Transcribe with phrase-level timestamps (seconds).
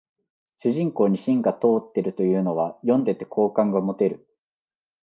[0.57, 4.27] 主人公に芯が通ってるというのは読んでて好感が持てる